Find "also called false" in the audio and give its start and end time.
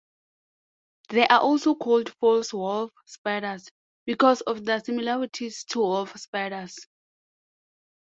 1.41-2.51